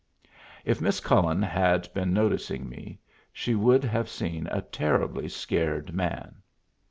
[0.65, 2.97] If Miss Cullen had been noticing me,
[3.31, 6.37] she would have seen a terribly scared man.